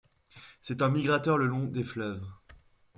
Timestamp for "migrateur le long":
0.89-1.65